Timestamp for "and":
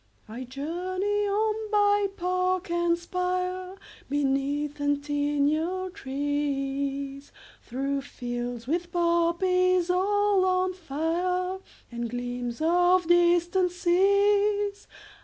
2.71-2.97, 11.91-12.09